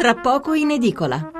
[0.00, 1.30] Tra poco in edicola.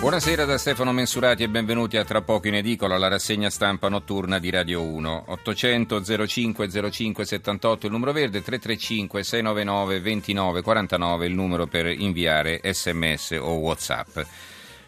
[0.00, 4.40] Buonasera da Stefano Mensurati e benvenuti a Tra poco in edicola, la rassegna stampa notturna
[4.40, 5.26] di Radio 1.
[5.28, 12.60] 800 05 05 78 il numero verde, 335 699 29 49 il numero per inviare
[12.64, 14.18] sms o whatsapp.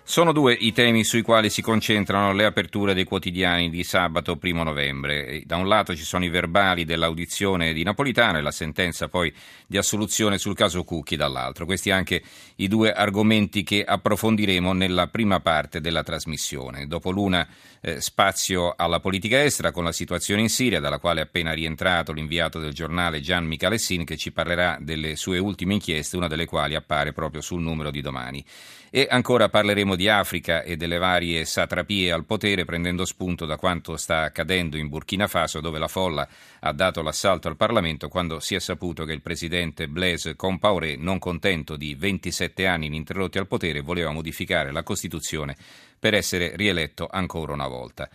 [0.06, 4.62] Sono due i temi sui quali si concentrano le aperture dei quotidiani di sabato 1
[4.62, 5.42] novembre.
[5.46, 9.32] Da un lato ci sono i verbali dell'audizione di Napolitano e la sentenza poi
[9.66, 11.64] di assoluzione sul caso Cucchi dall'altro.
[11.64, 12.22] Questi anche
[12.56, 16.86] i due argomenti che approfondiremo nella prima parte della trasmissione.
[16.86, 17.48] Dopo l'una
[17.80, 22.12] eh, spazio alla politica estera con la situazione in Siria, dalla quale è appena rientrato
[22.12, 26.74] l'inviato del giornale Gian Michalessin che ci parlerà delle sue ultime inchieste, una delle quali
[26.74, 28.44] appare proprio sul numero di domani.
[28.90, 33.96] E ancora parleremo di Africa e delle varie satrapie al potere, prendendo spunto da quanto
[33.96, 36.28] sta accadendo in Burkina Faso, dove la folla
[36.60, 41.18] ha dato l'assalto al Parlamento quando si è saputo che il presidente Blaise Compaoré, non
[41.18, 45.56] contento di 27 anni ininterrotti al potere, voleva modificare la Costituzione
[45.98, 48.08] per essere rieletto ancora una volta.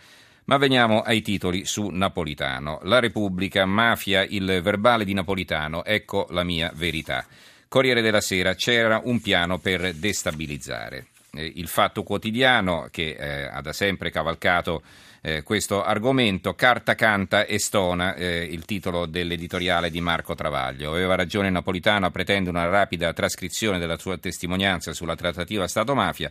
[0.44, 2.80] Ma veniamo ai titoli su Napolitano.
[2.82, 7.24] La Repubblica, mafia, il verbale di Napolitano, ecco la mia verità.
[7.68, 11.09] Corriere della Sera, c'era un piano per destabilizzare.
[11.32, 14.82] Eh, il Fatto Quotidiano, che eh, ha da sempre cavalcato
[15.22, 20.90] eh, questo argomento, Carta canta e stona, eh, il titolo dell'editoriale di Marco Travaglio.
[20.90, 26.30] Aveva ragione Napolitano a pretendere una rapida trascrizione della sua testimonianza sulla trattativa Stato-mafia.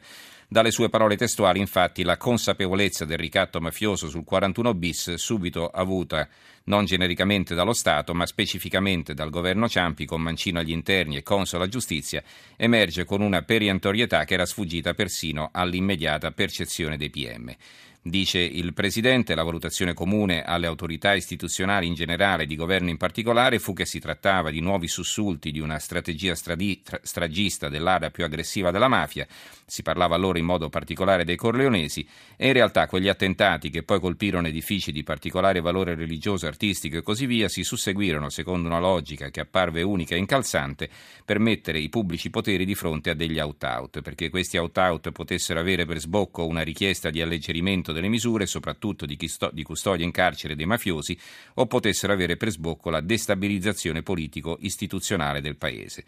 [0.52, 6.28] Dalle sue parole testuali, infatti, la consapevolezza del ricatto mafioso sul 41 bis, subito avuta
[6.64, 11.68] non genericamente dallo Stato, ma specificamente dal governo Ciampi, con Mancino agli interni e Consola
[11.68, 12.24] Giustizia,
[12.56, 17.56] emerge con una periantorietà che era sfuggita persino all'immediata percezione dei PM.
[18.02, 22.96] Dice il Presidente, la valutazione comune alle autorità istituzionali in generale e di governo in
[22.96, 28.10] particolare fu che si trattava di nuovi sussulti di una strategia stradi- tra- stragista dell'area
[28.10, 29.28] più aggressiva della mafia,
[29.66, 32.08] si parlava allora in modo particolare dei corleonesi,
[32.38, 37.04] e in realtà quegli attentati che poi colpirono edifici di particolare valore religioso, artistico e
[37.04, 40.90] così via si susseguirono secondo una logica che apparve unica e incalzante
[41.26, 45.86] per mettere i pubblici poteri di fronte a degli out-out, perché questi out-out potessero avere
[45.86, 49.18] per sbocco una richiesta di alleggerimento delle misure, soprattutto di,
[49.52, 51.18] di custodia in carcere dei mafiosi,
[51.56, 56.06] o potessero avere per sbocco la destabilizzazione politico-istituzionale del Paese.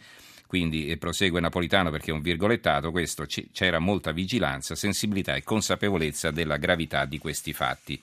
[0.47, 6.29] Quindi e prosegue Napolitano perché è un virgolettato, questo c'era molta vigilanza, sensibilità e consapevolezza
[6.29, 8.01] della gravità di questi fatti.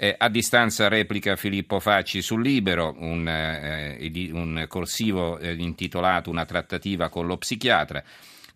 [0.00, 6.44] Eh, a distanza replica Filippo Facci sul Libero, un, eh, un corsivo eh, intitolato Una
[6.46, 8.02] trattativa con lo psichiatra.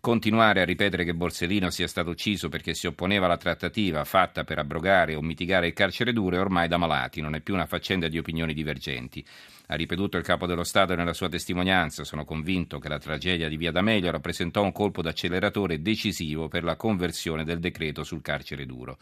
[0.05, 4.57] Continuare a ripetere che Borsellino sia stato ucciso perché si opponeva alla trattativa fatta per
[4.59, 8.09] abrogare o mitigare il carcere duro è ormai da malati, non è più una faccenda
[8.09, 9.25] di opinioni divergenti.
[9.67, 13.55] Ha ripetuto il capo dello Stato nella sua testimonianza, sono convinto che la tragedia di
[13.55, 18.97] Via D'Amelio rappresentò un colpo d'acceleratore decisivo per la conversione del decreto sul carcere duro.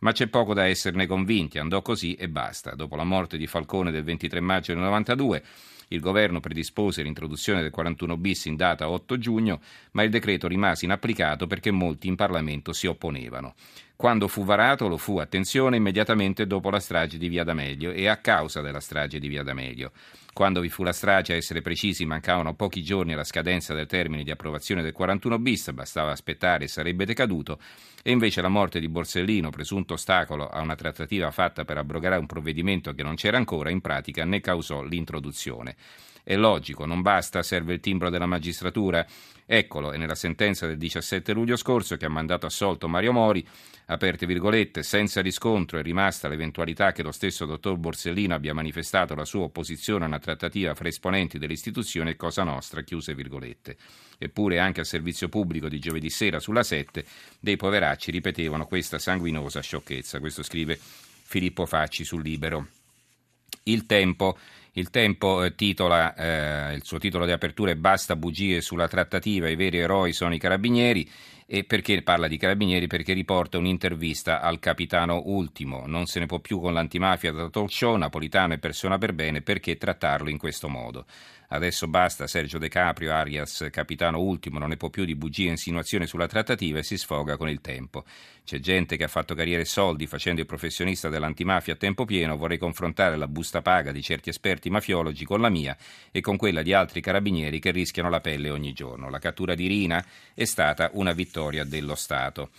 [0.00, 2.74] Ma c'è poco da esserne convinti, andò così e basta.
[2.74, 5.42] Dopo la morte di Falcone del 23 maggio del 92,
[5.88, 9.60] il governo predispose l'introduzione del 41 bis in data 8 giugno,
[9.92, 13.54] ma il decreto rimase inapplicato perché molti in Parlamento si opponevano.
[13.96, 18.16] Quando fu varato lo fu, attenzione, immediatamente dopo la strage di Via D'Amelio e a
[18.16, 19.92] causa della strage di Via D'Amelio.
[20.32, 24.24] Quando vi fu la strage, a essere precisi, mancavano pochi giorni alla scadenza del termine
[24.24, 27.60] di approvazione del 41 bis, bastava aspettare e sarebbe decaduto,
[28.02, 32.26] e invece la morte di Borsellino, presunto ostacolo a una trattativa fatta per abrogare un
[32.26, 35.76] provvedimento che non c'era ancora, in pratica ne causò l'introduzione.
[36.24, 39.06] È logico, non basta, serve il timbro della magistratura.
[39.46, 43.46] Eccolo, è nella sentenza del 17 luglio scorso che ha mandato assolto Mario Mori,
[43.86, 49.26] aperte virgolette, senza riscontro è rimasta l'eventualità che lo stesso dottor Borsellino abbia manifestato la
[49.26, 53.76] sua opposizione a una trattativa fra esponenti dell'istituzione e Cosa Nostra, chiuse virgolette.
[54.16, 57.04] Eppure anche al servizio pubblico di giovedì sera sulla 7
[57.38, 60.20] dei poveracci ripetevano questa sanguinosa sciocchezza.
[60.20, 62.68] Questo scrive Filippo Facci sul Libero.
[63.64, 64.38] Il tempo
[64.74, 69.48] il Tempo eh, titola, eh, il suo titolo di apertura è Basta bugie sulla trattativa,
[69.48, 71.08] i veri eroi sono i carabinieri.
[71.46, 72.86] E perché parla di carabinieri?
[72.86, 75.84] Perché riporta un'intervista al capitano Ultimo.
[75.86, 79.42] Non se ne può più con l'antimafia da talk show, Napolitano è persona per bene,
[79.42, 81.04] perché trattarlo in questo modo?
[81.48, 85.50] Adesso basta, Sergio De Caprio, Arias, capitano ultimo, non ne può più di bugie e
[85.50, 88.04] insinuazioni sulla trattativa e si sfoga con il tempo.
[88.44, 92.36] C'è gente che ha fatto carriere e soldi facendo il professionista dell'antimafia a tempo pieno,
[92.36, 95.76] vorrei confrontare la busta paga di certi esperti mafiologi con la mia
[96.10, 99.08] e con quella di altri carabinieri che rischiano la pelle ogni giorno.
[99.08, 100.04] La cattura di Rina
[100.34, 101.33] è stata una vittoria
[101.64, 102.50] dello Stato.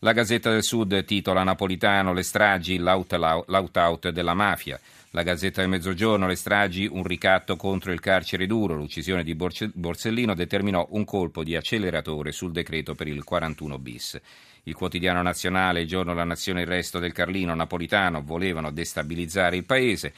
[0.00, 4.80] La Gazzetta del Sud titola Napolitano le stragi, l'out-out della mafia.
[5.10, 8.76] La Gazzetta del Mezzogiorno, le stragi, un ricatto contro il carcere duro.
[8.76, 14.20] L'uccisione di Borsellino determinò un colpo di acceleratore sul decreto per il 41 bis.
[14.62, 19.64] Il quotidiano nazionale, il giorno La Nazione, il resto del Carlino, Napolitano volevano destabilizzare il
[19.64, 20.14] paese.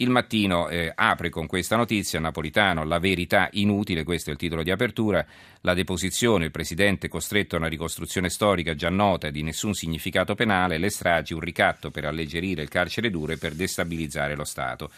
[0.00, 4.62] Il mattino eh, apre con questa notizia, Napolitano, la verità inutile, questo è il titolo
[4.62, 5.26] di apertura,
[5.62, 10.78] la deposizione, il presidente costretto a una ricostruzione storica già nota di nessun significato penale,
[10.78, 14.88] le stragi, un ricatto per alleggerire il carcere duro e per destabilizzare lo Stato.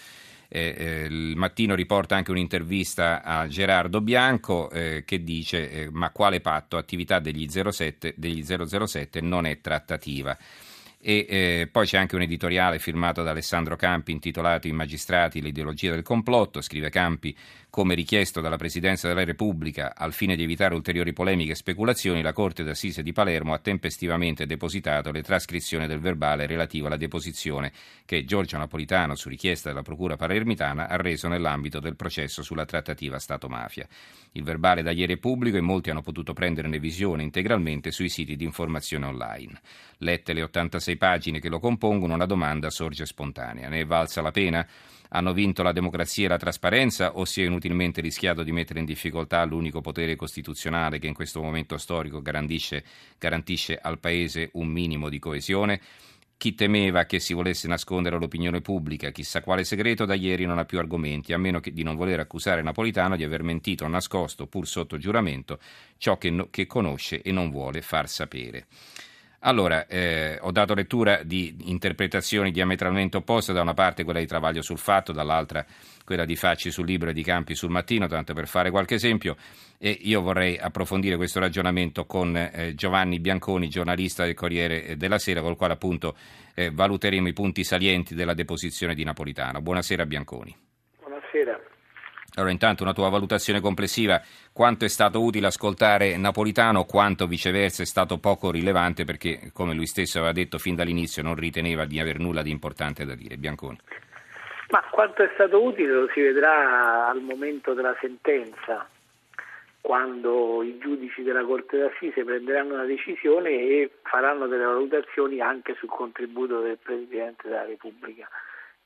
[0.49, 6.11] Eh, eh, il mattino riporta anche un'intervista a Gerardo Bianco eh, che dice eh, ma
[6.11, 10.37] quale patto, attività degli, 07, degli 007 non è trattativa.
[11.03, 15.93] E eh, poi c'è anche un editoriale firmato da Alessandro Campi intitolato I magistrati, l'ideologia
[15.93, 16.61] del complotto.
[16.61, 17.35] Scrive Campi,
[17.71, 22.33] come richiesto dalla Presidenza della Repubblica, al fine di evitare ulteriori polemiche e speculazioni, la
[22.33, 27.73] Corte d'Assise di Palermo ha tempestivamente depositato le trascrizioni del verbale relativo alla deposizione
[28.05, 33.21] che Giorgio Napolitano, su richiesta della Procura palermitana, ha reso nell'ambito del processo sulla trattativa
[33.21, 33.87] Stato-mafia.
[34.33, 38.35] Il verbale da ieri è pubblico e molti hanno potuto prenderne visione integralmente sui siti
[38.35, 39.61] di informazione online.
[39.99, 43.69] Lette le 86 pagine che lo compongono, una domanda sorge spontanea.
[43.69, 44.67] Ne è valsa la pena?
[45.11, 48.85] Hanno vinto la democrazia e la trasparenza o si è inutilmente rischiato di mettere in
[48.85, 52.85] difficoltà l'unico potere costituzionale che in questo momento storico garantisce,
[53.19, 55.81] garantisce al Paese un minimo di coesione?
[56.41, 60.65] Chi temeva che si volesse nascondere all'opinione pubblica chissà quale segreto da ieri non ha
[60.65, 64.47] più argomenti, a meno che di non voler accusare Napolitano di aver mentito o nascosto,
[64.47, 65.59] pur sotto giuramento,
[65.99, 68.69] ciò che, no, che conosce e non vuole far sapere.
[69.43, 74.61] Allora, eh, ho dato lettura di interpretazioni diametralmente opposte, da una parte quella di Travaglio
[74.61, 75.65] sul fatto, dall'altra
[76.05, 79.37] quella di Facci sul libro e di Campi sul mattino, tanto per fare qualche esempio,
[79.79, 85.41] e io vorrei approfondire questo ragionamento con eh, Giovanni Bianconi, giornalista del Corriere della Sera,
[85.41, 86.17] col quale appunto
[86.55, 89.63] eh, valuteremo i punti salienti della deposizione di Napolitano.
[89.63, 90.55] Buonasera Bianconi.
[90.99, 91.70] Buonasera.
[92.41, 94.19] Allora, intanto una tua valutazione complessiva,
[94.51, 99.85] quanto è stato utile ascoltare Napolitano, quanto viceversa è stato poco rilevante perché, come lui
[99.85, 103.37] stesso aveva detto fin dall'inizio, non riteneva di aver nulla di importante da dire.
[103.37, 103.79] Bianconi.
[104.71, 108.89] Ma quanto è stato utile lo si vedrà al momento della sentenza,
[109.83, 115.91] quando i giudici della Corte d'Assise prenderanno una decisione e faranno delle valutazioni anche sul
[115.91, 118.27] contributo del Presidente della Repubblica.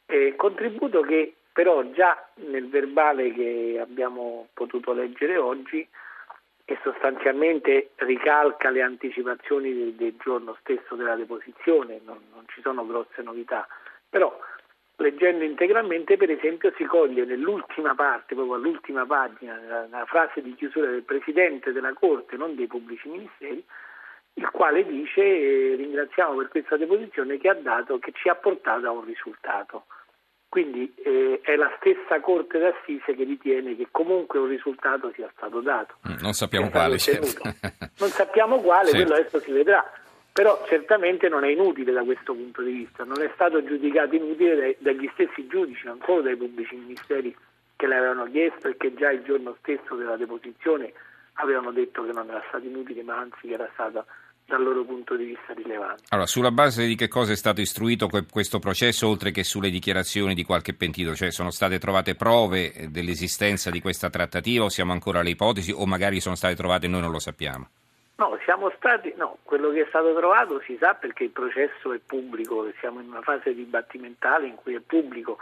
[0.07, 5.89] Eh, contributo che però già nel verbale che abbiamo potuto leggere oggi
[6.65, 12.85] e sostanzialmente ricalca le anticipazioni del, del giorno stesso della deposizione, non, non, ci sono
[12.85, 13.69] grosse novità,
[14.11, 14.37] però
[14.97, 20.57] leggendo integralmente per esempio si coglie nell'ultima parte, proprio all'ultima pagina, nella, nella frase di
[20.57, 23.65] chiusura del Presidente della Corte, non dei pubblici ministeri,
[24.35, 28.89] il quale dice eh, ringraziamo per questa deposizione che, ha dato, che ci ha portato
[28.89, 29.85] a un risultato.
[30.55, 35.59] Quindi eh, è la stessa Corte d'Assise che ritiene che comunque un risultato sia stato
[35.59, 35.97] dato.
[36.09, 36.97] Mm, non sappiamo quale.
[36.97, 37.43] Certo.
[37.99, 39.05] Non sappiamo quale, certo.
[39.05, 39.85] quello adesso si vedrà.
[40.33, 44.55] Però certamente non è inutile da questo punto di vista, non è stato giudicato inutile
[44.55, 47.37] dai, dagli stessi giudici, non solo dai pubblici ministeri
[47.75, 50.93] che l'avevano chiesto e che già il giorno stesso della deposizione
[51.33, 54.07] avevano detto che non era stato inutile, ma anzi che era stata
[54.47, 56.03] dal loro punto di vista rilevante.
[56.11, 60.35] Allora, sulla base di che cosa è stato istruito questo processo, oltre che sulle dichiarazioni
[60.35, 61.15] di qualche pentito?
[61.15, 65.73] Cioè, sono state trovate prove eh, dell'esistenza di questa trattativa o siamo ancora alle ipotesi
[65.73, 67.69] o magari sono state trovate e noi non lo sappiamo?
[68.17, 71.99] No, siamo stati, no, quello che è stato trovato si sa perché il processo è
[71.99, 75.39] pubblico, siamo in una fase dibattimentale in cui è pubblico,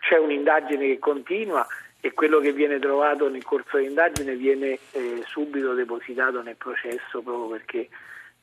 [0.00, 1.66] c'è un'indagine che continua
[1.98, 7.48] e quello che viene trovato nel corso dell'indagine viene eh, subito depositato nel processo proprio
[7.48, 7.88] perché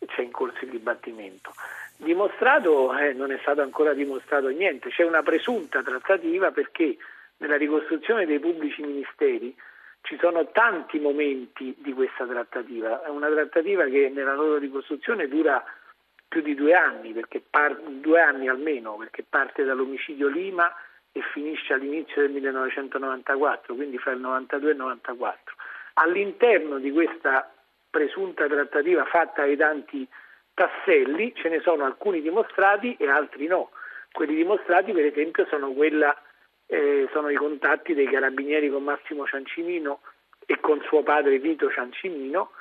[0.06, 1.54] c'è in corso il dibattimento.
[1.98, 6.98] Dimostrato, eh, non è stato ancora dimostrato niente, c'è una presunta trattativa perché
[7.38, 9.56] nella ricostruzione dei pubblici ministeri
[10.02, 15.64] ci sono tanti momenti di questa trattativa, è una trattativa che nella loro ricostruzione dura
[16.28, 17.14] più di due anni,
[17.50, 20.74] par- due anni almeno, perché parte dall'omicidio Lima
[21.12, 25.56] e finisce all'inizio del 1994, quindi fra il 92 e il 94.
[25.96, 27.52] All'interno di questa
[27.98, 30.08] presunta trattativa fatta ai tanti
[30.54, 33.72] tasselli, ce ne sono alcuni dimostrati e altri no.
[34.12, 36.16] Quelli dimostrati per esempio sono, quella,
[36.68, 40.02] eh, sono i contatti dei carabinieri con Massimo Ciancimino
[40.46, 42.52] e con suo padre Vito Ciancimino,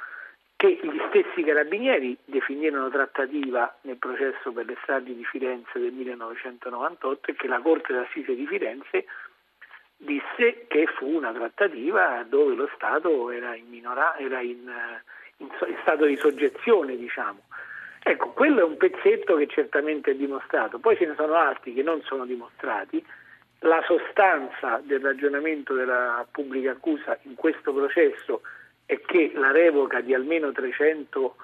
[0.56, 7.30] che gli stessi carabinieri definirono trattativa nel processo per le stragi di Firenze del 1998
[7.30, 9.04] e che la Corte d'Assise di Firenze
[9.98, 14.70] disse che fu una trattativa dove lo Stato era in, minora, era in,
[15.38, 17.40] in, in stato di soggezione, diciamo.
[18.02, 21.82] Ecco, quello è un pezzetto che certamente è dimostrato, poi ce ne sono altri che
[21.82, 23.04] non sono dimostrati.
[23.60, 28.42] La sostanza del ragionamento della pubblica accusa in questo processo
[28.84, 31.36] è che la revoca di almeno 300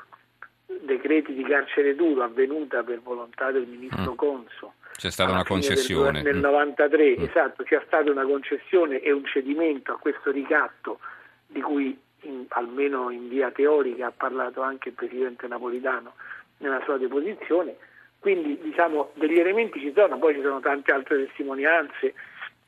[0.83, 4.17] decreti di carcere duro avvenuta per volontà del ministro mm.
[4.17, 4.75] Conso.
[4.95, 6.23] C'è stata una concessione.
[6.23, 7.23] Del, nel 93, mm.
[7.25, 11.01] esatto, c'è stata una concessione e un cedimento a questo ricatto
[11.47, 16.15] di cui in, almeno in via teorica ha parlato anche il Presidente Napolitano
[16.59, 17.77] nella sua deposizione.
[18.19, 22.15] Quindi diciamo degli elementi ci sono, poi ci sono tante altre testimonianze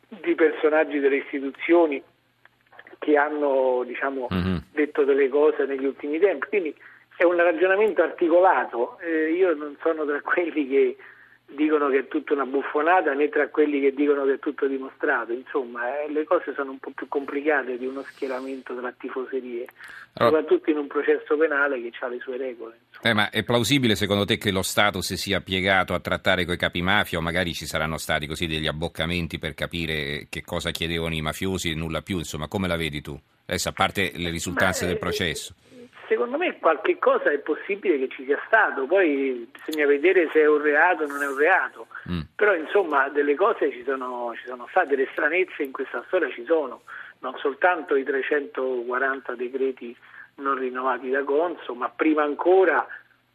[0.08, 2.02] di personaggi delle istituzioni
[2.98, 4.56] che hanno diciamo, mm-hmm.
[4.72, 6.48] detto delle cose negli ultimi tempi.
[6.48, 6.74] Quindi
[7.16, 10.96] è un ragionamento articolato, eh, io non sono tra quelli che
[11.54, 15.32] dicono che è tutta una buffonata né tra quelli che dicono che è tutto dimostrato,
[15.32, 19.66] insomma eh, le cose sono un po' più complicate di uno schieramento tra tifoserie,
[20.14, 22.78] allora, soprattutto in un processo penale che ha le sue regole.
[23.02, 26.56] Eh, ma è plausibile secondo te che lo Stato si sia piegato a trattare coi
[26.56, 31.14] capi mafia o magari ci saranno stati così degli abboccamenti per capire che cosa chiedevano
[31.14, 33.18] i mafiosi e nulla più, insomma come la vedi tu?
[33.46, 35.54] Adesso a parte le risultanze Beh, del processo.
[36.14, 40.46] Secondo me qualche cosa è possibile che ci sia stato, poi bisogna vedere se è
[40.46, 42.20] un reato o non è un reato, mm.
[42.36, 46.44] però insomma delle cose ci sono, ci sono state, le stranezze in questa storia ci
[46.44, 46.82] sono,
[47.18, 49.96] non soltanto i 340 decreti
[50.36, 52.86] non rinnovati da Conso, ma prima ancora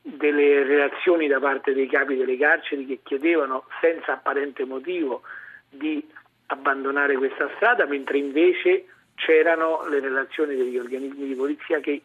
[0.01, 5.23] delle reazioni da parte dei capi delle carceri che chiedevano senza apparente motivo
[5.69, 6.01] di
[6.45, 12.01] abbandonare questa strada, mentre invece c'erano le relazioni degli organismi di polizia che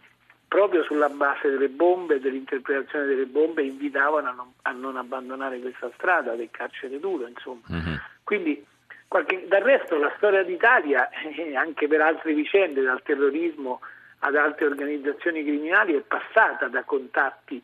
[0.54, 5.58] proprio sulla base delle bombe e dell'interpretazione delle bombe invitavano a non, a non, abbandonare
[5.58, 7.62] questa strada del carcere duro, insomma.
[7.72, 7.94] Mm-hmm.
[8.22, 8.64] Quindi
[9.08, 13.80] qualche, dal resto la storia d'Italia, eh, anche per altre vicende, dal terrorismo
[14.20, 17.60] ad altre organizzazioni criminali, è passata da contatti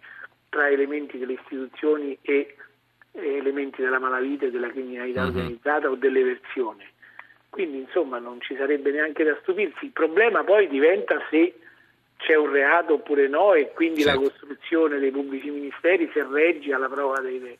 [0.48, 2.56] tra elementi delle istituzioni e
[3.12, 5.36] elementi della malavita e della criminalità mm-hmm.
[5.36, 6.90] organizzata o dell'eversione.
[7.50, 9.84] Quindi insomma non ci sarebbe neanche da stupirsi.
[9.84, 11.54] Il problema poi diventa se
[12.20, 14.20] c'è un reato oppure no e quindi certo.
[14.20, 17.58] la costruzione dei pubblici ministeri se regge alla prova dei,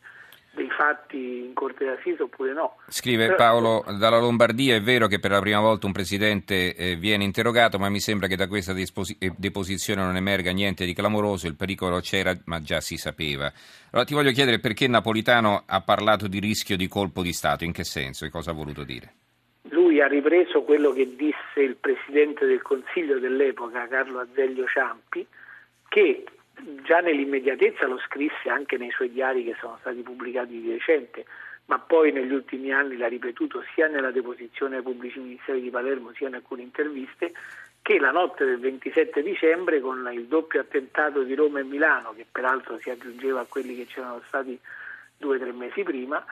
[0.52, 2.76] dei fatti in Corte d'Assise oppure no.
[2.88, 7.25] Scrive Paolo dalla Lombardia, è vero che per la prima volta un Presidente eh, viene
[7.25, 11.47] interrogato, ma mi sembra che da questa disposi- eh, deposizione non emerga niente di clamoroso,
[11.47, 13.52] il pericolo c'era ma già si sapeva.
[13.90, 17.73] Allora ti voglio chiedere perché Napolitano ha parlato di rischio di colpo di Stato, in
[17.73, 19.14] che senso e cosa ha voluto dire?
[20.02, 25.26] Ha ripreso quello che disse il Presidente del Consiglio dell'epoca, Carlo Azeglio Ciampi,
[25.88, 26.25] che
[26.83, 31.25] già nell'immediatezza lo scrisse anche nei suoi diari che sono stati pubblicati di recente,
[31.66, 36.12] ma poi negli ultimi anni l'ha ripetuto sia nella deposizione ai pubblici ministeri di Palermo
[36.14, 37.33] sia in alcune interviste,
[37.83, 42.26] che la notte del 27 dicembre con il doppio attentato di Roma e Milano, che
[42.30, 44.59] peraltro si aggiungeva a quelli che c'erano stati
[45.16, 46.25] due o tre mesi prima,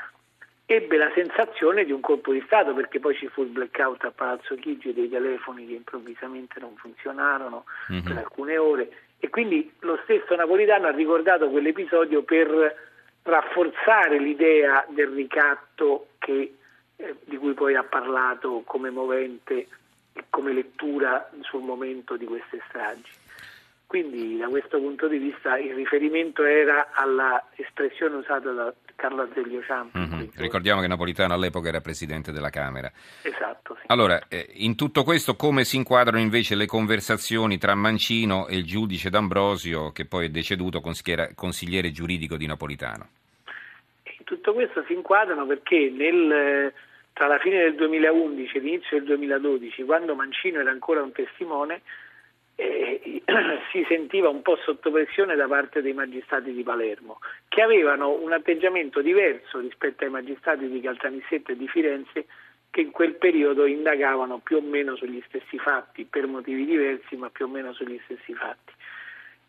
[0.70, 4.10] ebbe la sensazione di un colpo di Stato perché poi ci fu il blackout a
[4.10, 8.04] Palazzo Chigi dei telefoni che improvvisamente non funzionarono mm-hmm.
[8.04, 12.76] per alcune ore e quindi lo stesso Napolitano ha ricordato quell'episodio per
[13.22, 16.56] rafforzare l'idea del ricatto che,
[16.96, 19.68] eh, di cui poi ha parlato come movente
[20.12, 23.10] e come lettura sul momento di queste stragi.
[23.86, 29.98] Quindi da questo punto di vista il riferimento era all'espressione usata da Carlo Azeglio Ciampi.
[30.36, 32.90] Ricordiamo che Napolitano all'epoca era presidente della Camera.
[33.22, 33.76] Esatto.
[33.80, 33.86] Sì.
[33.86, 38.64] Allora, eh, in tutto questo come si inquadrano invece le conversazioni tra Mancino e il
[38.64, 43.08] giudice D'Ambrosio, che poi è deceduto consigliere giuridico di Napolitano?
[44.18, 46.72] In tutto questo si inquadrano perché nel,
[47.12, 51.82] tra la fine del 2011 e l'inizio del 2012, quando Mancino era ancora un testimone,
[52.60, 53.22] eh,
[53.70, 58.32] si sentiva un po' sotto pressione da parte dei magistrati di Palermo, che avevano un
[58.32, 62.26] atteggiamento diverso rispetto ai magistrati di Caltanissetta e di Firenze,
[62.70, 67.30] che in quel periodo indagavano più o meno sugli stessi fatti, per motivi diversi, ma
[67.30, 68.72] più o meno sugli stessi fatti.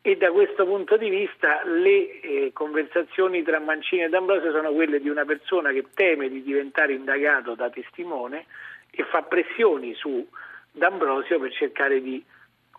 [0.01, 5.01] E da questo punto di vista le eh, conversazioni tra Mancini e D'Ambrosio sono quelle
[5.01, 8.46] di una persona che teme di diventare indagato da testimone
[8.92, 10.25] e fa pressioni su
[10.72, 12.24] D'Ambrosio per cercare di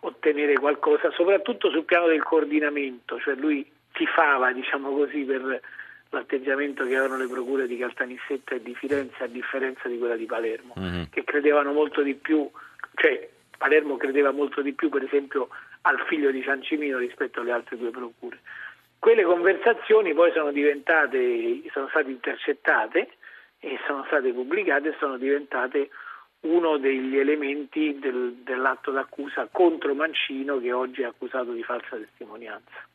[0.01, 5.61] ottenere qualcosa, soprattutto sul piano del coordinamento, cioè lui tifava, diciamo così, per
[6.09, 10.25] l'atteggiamento che avevano le procure di Caltanissetta e di Firenze a differenza di quella di
[10.25, 11.03] Palermo, mm-hmm.
[11.09, 12.49] che credevano molto di più,
[12.95, 15.49] cioè Palermo credeva molto di più per esempio
[15.81, 18.39] al figlio di San Cimino rispetto alle altre due procure.
[18.99, 23.09] Quelle conversazioni poi sono diventate, sono state intercettate
[23.59, 25.89] e sono state pubblicate e sono diventate
[26.41, 32.89] uno degli elementi del, dell'atto d'accusa contro Mancino che oggi è accusato di falsa testimonianza.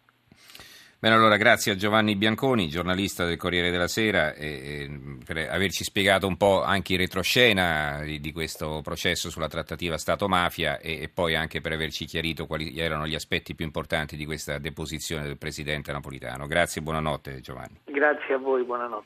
[0.98, 5.84] Bene, allora grazie a Giovanni Bianconi, giornalista del Corriere della Sera, e, e, per averci
[5.84, 11.10] spiegato un po' anche in retroscena di, di questo processo sulla trattativa Stato-mafia e, e,
[11.12, 15.36] poi anche per averci chiarito quali erano gli aspetti più importanti di questa deposizione del
[15.36, 16.46] Presidente Napolitano.
[16.46, 17.78] Grazie e buonanotte Giovanni.
[17.84, 18.94] Grazie a voi, buonanotte.